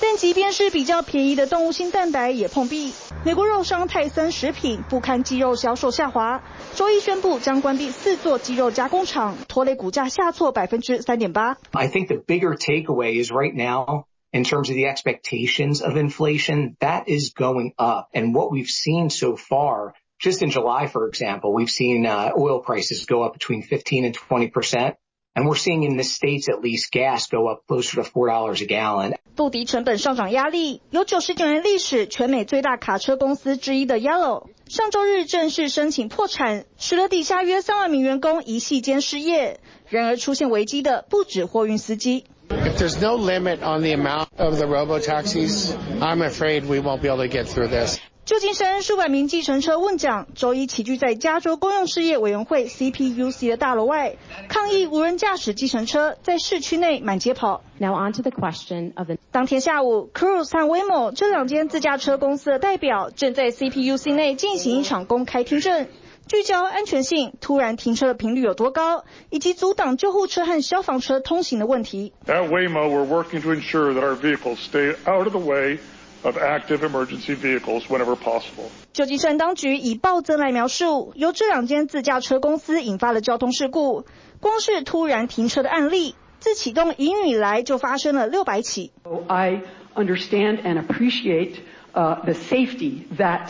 [0.00, 2.92] 但即便是比较便宜的动物性蛋白也碰壁。
[3.24, 6.42] 美国肉商泰森食品不堪鸡肉销售下滑，
[6.74, 11.58] 周一宣布将关闭四座鸡肉加工厂，拖累股价下挫百分之三点八。
[11.72, 17.04] I think the bigger takeaway is right now, in terms of the expectations of inflation, that
[17.06, 18.08] is going up.
[18.14, 23.04] And what we've seen so far, just in July, for example, we've seen oil prices
[23.04, 24.96] go up between 15 and 20 percent.
[25.34, 28.60] And we're seeing in the States at least gas go up closer to four dollars
[28.62, 29.14] a gallon.
[29.36, 39.60] 不敌成本上涨压力，有九十九年历史、全美最大卡车公司之一的 Yellow，上周日正式申请破产，使得底下约三万名员工一夕间失业。
[39.88, 42.24] 然而出现危机的不止货运司机。
[42.48, 47.08] If there's no limit on the amount of the robo taxis, I'm afraid we won't be
[47.08, 47.98] able to get through this.
[48.25, 54.15] 旧金山数百名计程车问讲，周一齐聚在加州公用事业委员会 CPUC 的大楼外，
[54.49, 57.61] 抗议无人驾驶计程车在市区内满街跑。
[57.77, 59.17] Now on to the question of the...
[59.31, 65.87] 当天下午，Cruise 和 Waymo 这两间自驾车公司的代表正在 CPUC 内进行一场公开听证，
[66.27, 72.11] 聚焦安全性、突然停车的频率有多高，以及阻挡救护车和消防车通行的问题。
[72.25, 75.77] At Waymo, we're working to ensure that our vehicles stay out of the way.
[76.24, 78.68] Of active emergency vehicles whenever possible.
[78.92, 84.04] 旧金山当局以暴增来描述，由这两间自驾车公司引发了交通事故。
[84.38, 88.92] 光是突然停车的案例，自启动营运以来就发生了六百起。
[89.28, 89.62] I
[89.94, 91.54] understand and appreciate
[91.94, 93.48] the safety that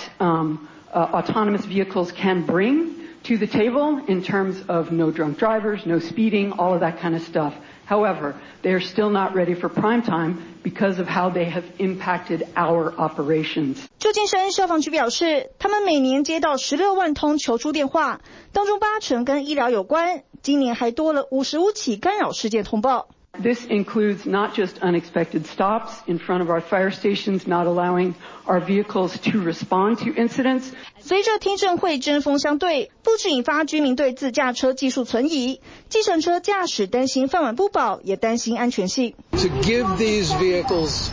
[0.93, 2.91] autonomous vehicles can bring
[3.25, 7.15] to the table in terms of no drunk drivers, no speeding, all of that kind
[7.15, 7.55] of stuff.
[7.88, 12.48] However, they are still not ready for prime time because of how they have impacted
[12.56, 13.78] our operations.
[14.00, 18.22] 旧金山消防局表示，他们每年接到十六万通求助电话，
[18.52, 20.24] 当中八成跟医疗有关。
[20.42, 23.10] 今年还多了五十五起干扰事件通报。
[23.39, 28.15] This includes not just unexpected stops in front of our fire stations, not allowing
[28.47, 30.73] our vehicles to respond to incidents.
[30.99, 39.15] 随着听证会针锋相对，不止引发居民对自驾车技术存疑，计程车驾驶担心饭碗不保，也担心安全性。
[39.33, 41.09] To give these vehicles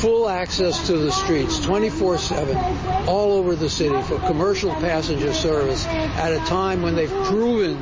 [0.00, 2.56] full access to the streets 24/7
[3.06, 7.76] all over the city for commercial passenger service at a time when they've proven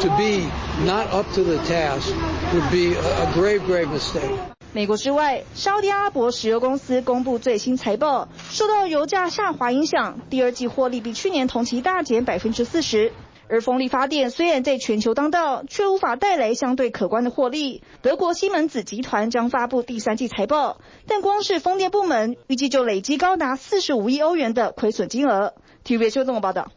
[0.00, 0.46] To be
[0.86, 2.14] not up to the task
[2.54, 4.30] would be a grave, grave mistake.
[4.72, 13.12] 美国之外，沙特阿伯石油公司公布最新财报，受到油价下滑影响，第二季获利比去年同期大减百分之四十。
[13.50, 17.82] 而风力发电虽然在全球当道，却无法带来相对可观的获利。
[18.02, 25.54] 德国西门子集团将发布第三季财报，但光是风电部门预计就累积高达四十五亿欧元的亏损金额。
[25.84, 26.70] TVB 就这么报道。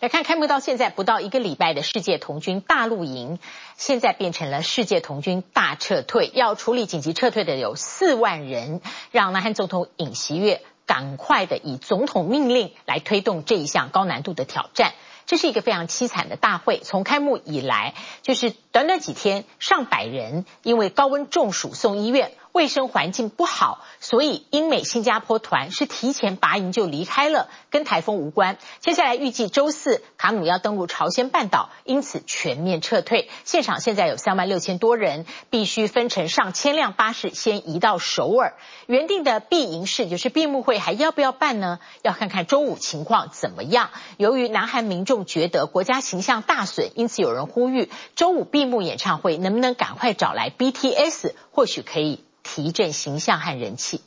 [0.00, 3.38] 来看开幕到现在不到一个礼拜的世界童军大露营，
[3.76, 14.94] 现在变成了世界童军大撤退，要处理紧急撤退的有四万人，让南韩总统尹锡悦赶快的以总统命令来推动这一项高难度的挑战。
[15.26, 22.32] 这是一个非常凄惨的大会，从开幕以来就是短短几天，上百人因为高温中暑送医院。
[22.52, 28.58] 卫生环境不好，所以英美新加坡团是提前拔营就离开了，跟台风无关。
[28.80, 33.30] 接下来预计周四卡努要登陆朝鲜半岛，因此全面撤退。
[33.44, 38.54] 现场现在有三万六千多人，必须分成上千辆巴士先移到首尔。
[38.86, 41.78] 原定的闭营式就是闭幕会还要不要办呢？
[42.02, 43.90] 要看看周五情况怎么样。
[44.16, 52.24] 由于南韩民众觉得国家形象大损，因此有人呼吁周五闭幕演唱会能不能赶快找来 BTS，或许可以。
[52.52, 54.00] 提振形象和人气，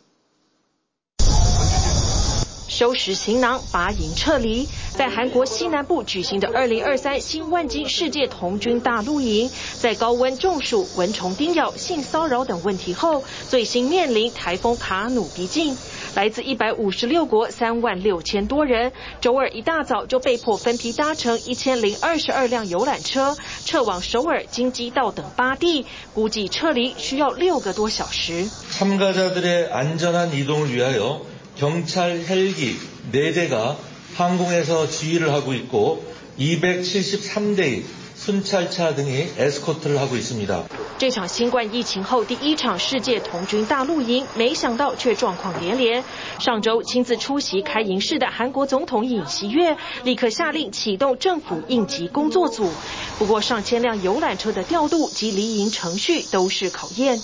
[2.73, 4.69] 收拾行囊，拔营撤离。
[4.95, 9.49] 在韩国西南部举行的2023新万金世界童军大露营，
[9.81, 15.77] 在高温中暑、蚊虫叮咬、性骚扰等问题后，最新面临台风卡努逼近。
[16.14, 28.49] 来自156国3万六千多人，周二一大早就被迫分批搭乘1022辆游览车，撤往首尔、京畿道等八地，估计撤离需要六个多小时。
[28.70, 31.20] 参加者的安全移动위하여
[31.57, 33.76] 경찰 헬기4대가
[34.14, 37.83] 항공에서 지휘를 하고 있고273대의
[38.14, 40.64] 순찰차 등이 에스코트를 하고 있습니다。
[40.99, 46.03] 这场新冠疫情后第一场世界童军大露营，没想到却状况连连。
[46.41, 52.72] 上周亲自出席开营式的韩国总统尹锡悦立刻下令启动政府应急工作组。
[53.20, 57.20] 不过上千辆游览车的调度及离营程序都是考验。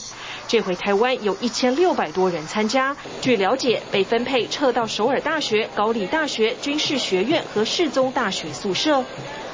[0.50, 9.04] 这回台湾有一千六百多人参加，据了解被分配撤到首尔大学、高丽大学、军事学院和世宗大学宿舍。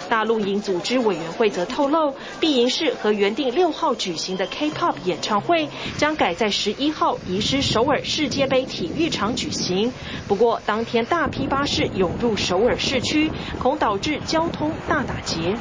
[0.07, 5.67] 大露营组织委员会则透露，闭营式和原定六号举行的 K-pop 演唱会
[5.97, 9.91] 将改在十一号移师首尔世界杯体育场举行。
[10.29, 13.29] 不过当天大批巴士涌入首尔市区，
[13.59, 15.55] 恐导致交通大打结。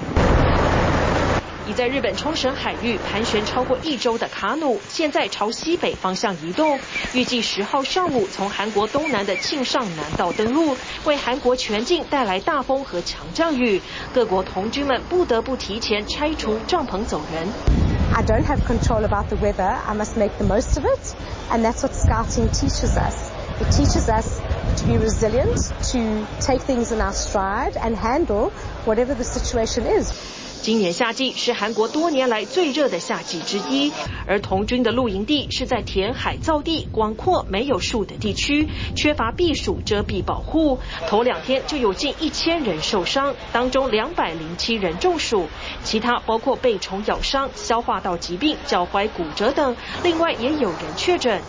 [1.68, 6.80] 已在日本冲绳海域盘旋超过一周的卡努，现在朝西北方向移动，
[7.14, 10.76] 预计十号上午从韩国东南的庆尚南道登陆，
[11.06, 13.80] 为韩国全境带来大风和强降雨。
[14.14, 17.48] 各国童军们不得不提前拆除帐篷走人。
[18.12, 19.76] I don't have control about the weather.
[19.86, 21.14] I must make the most of it,
[21.52, 23.30] and that's what scouting teaches us.
[23.62, 24.40] It teaches us
[24.78, 28.52] to be resilient, to take things in our stride, and handle
[28.86, 30.12] whatever the situation is.
[30.65, 33.93] 今年夏季是韩国多年来最热的夏季之一，
[34.25, 40.79] 而童军的露营地是在填海造地、广阔没有树的地区，缺乏避暑遮蔽保护。
[41.07, 45.49] 头两天就有近一千人受伤，当中两百零七人中暑，
[45.83, 51.43] 其他包括被虫咬伤、消化道疾病、脚踝骨折等，另外也有人确诊。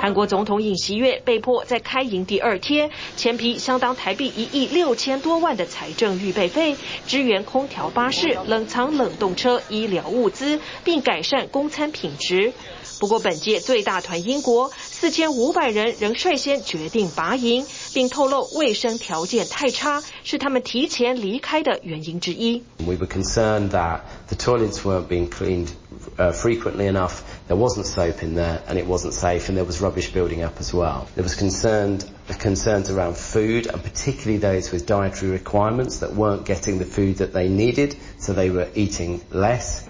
[0.00, 6.74] 韩国总统尹锡悦被迫在开营第二天签批相当台币一亿六千多万的财政预备费，
[7.06, 12.54] 支援空调巴士、冷藏冷冻车、医疗物资，并改善公餐品质。
[12.98, 22.62] 不过，本届最大团英国四千五百人仍率先决定拔营，并透露卫生条件太差是他们提前离开的原因之一。
[22.78, 25.68] We were concerned that the toilets weren't being cleaned
[26.16, 27.20] frequently enough.
[27.50, 30.60] There wasn't soap in there, and it wasn't safe, and there was rubbish building up
[30.60, 31.08] as well.
[31.16, 36.78] There was concerned concerns around food, and particularly those with dietary requirements that weren't getting
[36.78, 39.89] the food that they needed, so they were eating less.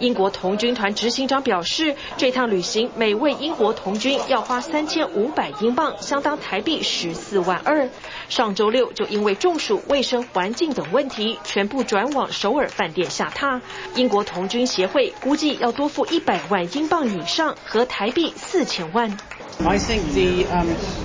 [0.00, 7.88] 英国童军团执行长表示，这趟旅行每位英国童军要花三千五百英镑，相当台币十四万二。
[8.28, 13.60] 上周六就因为中暑、卫生环境等问题，全部转往首尔饭店下榻。
[13.94, 19.16] 英国童军协会估计要多付一百万英镑以上，和台币四千万。
[19.62, 20.46] I think the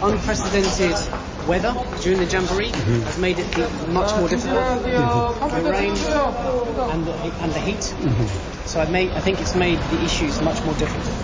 [0.02, 0.96] unprecedented
[1.46, 3.46] weather during the jamboree has made it
[3.92, 4.64] much more difficult.
[4.82, 5.94] The rain
[6.90, 7.12] and the
[7.44, 7.94] and the heat.
[8.76, 11.15] So I think it's made the issues much more difficult.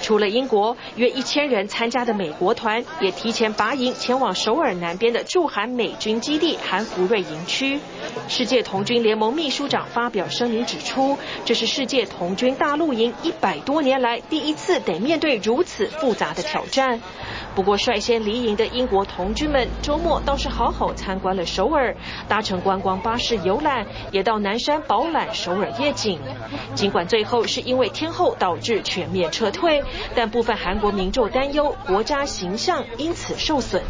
[0.00, 7.80] 除了英国，约一千人参加的美国团也提前拔营前往首尔南边的驻韩美军基地韩福瑞营区。
[8.28, 17.00] 世界童军联盟秘书长发表声明指出，这是世界童军大露营一百多年来第一次得面对如此复杂的挑战。
[17.54, 21.96] 不过，率先离营的英国童军们周末倒是好好参观了首尔，
[22.28, 26.20] 搭乘观光巴士游览，也到南山饱览首尔夜景。
[26.74, 29.82] 尽管最后是因为天候导致全面撤退。
[30.15, 33.81] 但部分韩国民众担忧国家形象因此受损。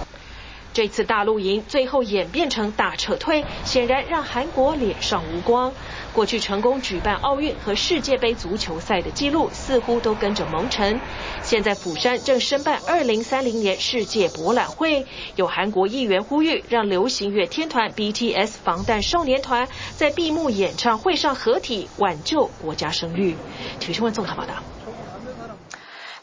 [0.78, 5.74] 这次大露营最后演变成大撤退，显然让韩国脸上无光。
[6.14, 11.02] 过去成功举办奥运和世界杯足球赛的记录似乎都跟着蒙尘。
[11.42, 23.36] 现在釜山正申办二零三零年世界博览会，有韩国议员呼吁让流行乐天团 BTS 防弹少年团在闭幕演唱会上合体，挽救国家声誉。
[23.80, 24.54] 体育新闻综合报道。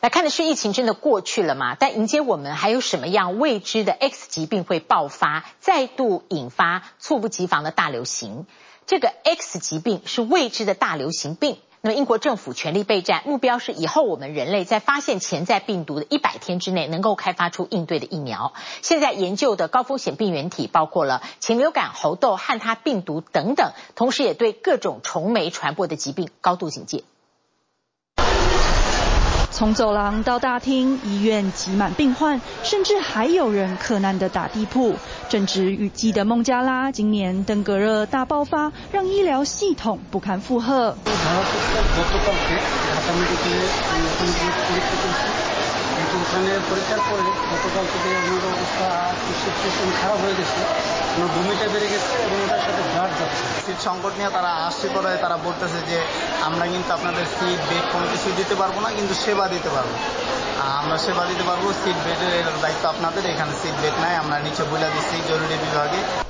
[0.04, 1.78] 来看的是疫情真的过去了吗？
[1.80, 8.44] 但迎接我们还有什么样未知的 X 疾病会爆发，再度引发猝不及防的大流行？
[8.86, 18.52] 这个 X 疾病是未知的大流行病，那么英国政府全力备战，目标是以后我们人类在发现潜在病毒的一百天之内，能够开发出应对的疫苗。
[18.82, 27.04] 现在研究的高风险病原体包括了禽流感、猴痘、汉他病毒等等，同时也对各种虫媒传播的疾病高度警戒。
[29.56, 34.96] 从走廊到大厅，医院挤满病患，甚至还有人克难的打地铺。
[35.28, 40.96] 正值雨季的孟加拉，今年登革热大爆发，让医疗系统不堪负荷。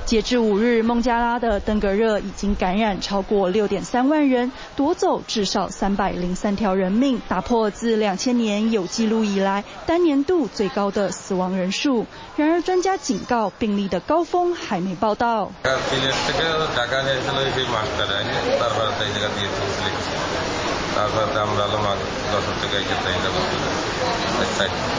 [0.05, 12.05] 截至五日，孟加拉的登革热已经感染超过六点三万人，夺走至少三百零三条人命，打破自两千年有记录以来单年度最高的死亡人数。
[12.35, 15.51] 然而，专家警告，病例的高峰还没报道。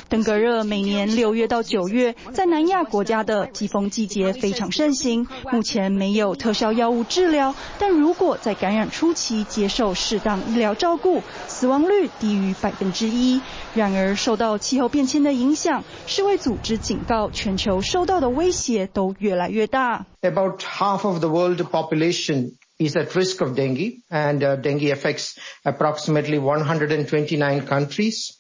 [0.09, 13.41] 登革热每年六月到九月在南亚国家的季风季节非常盛行，目前没有特效药物治疗，但如果在感染初期接受适当医疗照顾，死亡率低于百分之一。
[13.76, 20.06] 然而，受到气候变迁的影响，世卫组织警告，全球受到的威胁都越来越大。
[20.22, 27.66] About half of the world population is at risk of dengue, and dengue affects approximately 129
[27.66, 28.38] countries.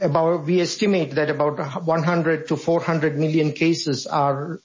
[0.00, 4.60] About, we estimate that about 100 to 400 million cases are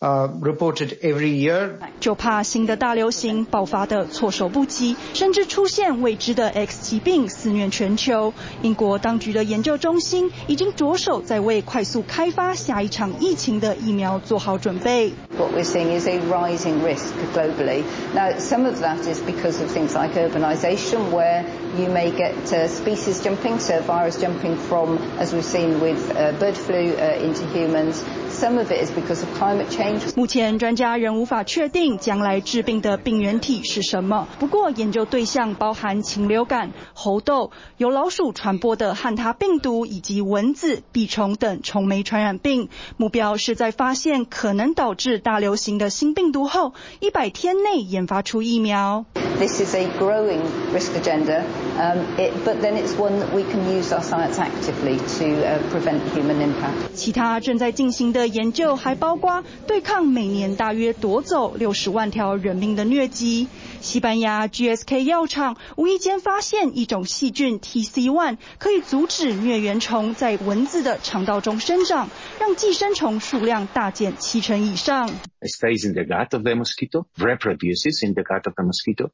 [0.00, 1.78] reported every year.
[2.00, 8.34] 就怕新的大流行爆发的措手不及，甚至出现未知的 X 疾病肆虐全球。
[8.62, 15.12] 英国当局的研究中心已经着手在为快速开发下一场疫情的疫苗做好准备。
[15.38, 17.84] What we're seeing is a rising risk globally.
[18.12, 21.44] Now, some of that is because of things like urbanization, where
[21.78, 22.34] you may get
[22.68, 28.02] species jumping, so virus jumping from, as we've seen with bird flu, into humans.
[28.39, 30.15] Some of it is because of climate change.
[30.15, 34.27] 目前专家仍无法确定将来致病的病原体是什么。
[34.37, 42.69] 不过研究对象包含禽流感、猴痘、由老鼠传播的汉他病毒以及蚊子、蜱虫等虫媒传染病。
[42.97, 49.05] 目标是在发现可能导致大流行的新病毒后，一百天内研发出疫苗。
[49.39, 50.41] This is a growing
[50.73, 51.43] risk agenda,
[51.77, 51.99] um,
[52.43, 56.41] but then it's one that we can use our science actively to uh, prevent human
[56.41, 56.95] impact.
[56.95, 63.46] 其他正在进行的研究还包括对抗每年大约夺走六十万条人命的疟疾。
[63.80, 72.08] 西班牙 GSK 药厂无意间发现一种细菌 TC1，可以阻止疟原虫在蚊子的肠道中生长，
[72.40, 75.08] 让寄生虫数量大减七成以上。
[75.40, 79.10] Stays in the gut of the mosquito, reproduces in the gut of the mosquito,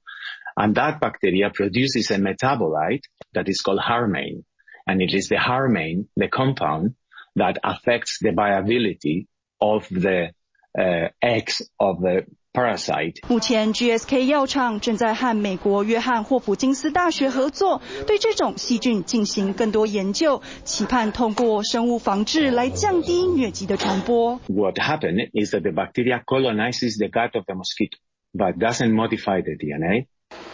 [0.55, 3.03] and that bacteria produces a metabolite
[3.33, 4.45] that is called harmine,
[4.87, 6.95] and it is the harmine, the compound,
[7.35, 9.27] that affects the viability
[9.59, 10.33] of the
[10.79, 13.21] uh, eggs of the parasite.
[13.29, 24.41] 目前 GSK 药厂正在和美国约翰霍普金斯大学合作，对这种细菌进行更多研究，期盼通过生物防治来降低疟疾的传播。
[24.49, 27.99] What happened is that the bacteria colonizes the gut of the mosquito,
[28.35, 30.07] but doesn't modify the DNA,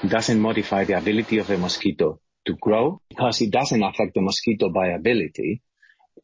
[0.03, 4.68] doesn't modify the ability of the mosquito to grow, because it doesn't affect the mosquito
[4.68, 5.62] viability.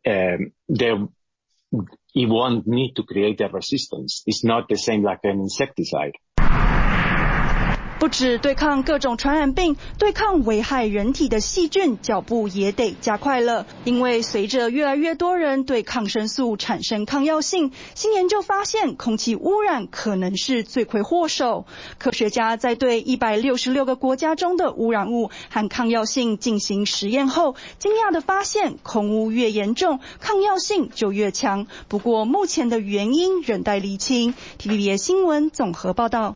[0.05, 0.53] Um,
[2.15, 4.23] it won't need to create a resistance.
[4.25, 6.13] It's not the same like an insecticide.
[7.97, 13.65] 不止对抗各种传染病，对抗危害人体的细菌，脚步也得加快了。
[13.85, 21.65] 因为随着越来越多人对抗生素产生抗药性，新研究发现空气污染可能是罪魁祸首。
[21.97, 31.65] 科学家在对一百六十六个国家中的污染物和抗药性进行实验后，惊讶地发现，空污越严重，抗药性就越强。
[31.87, 34.33] 不过目前的原因仍待厘清。
[34.59, 36.35] TVB 新闻综合报道。